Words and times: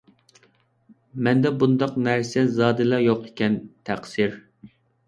مەندە 1.27 1.51
بۇنداق 1.65 2.01
نەرسە 2.09 2.47
زادىلا 2.57 3.05
يوق 3.07 3.31
ئىكەن، 3.31 3.63
تەقسىر. 3.93 4.41